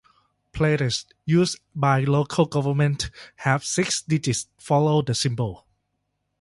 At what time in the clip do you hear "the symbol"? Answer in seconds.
5.05-5.67